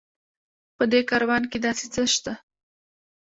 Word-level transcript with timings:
په 0.77 0.83
دې 0.91 1.01
کاروان 1.09 1.43
کې 1.51 1.57
داسې 1.65 1.85
څه 1.93 2.01
شته. 2.13 2.33